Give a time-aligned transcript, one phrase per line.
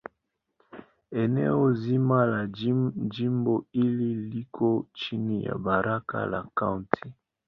[1.23, 4.71] Eneo zima la jimbo hili liko
[5.03, 7.13] chini ya Baraza la Kaunti.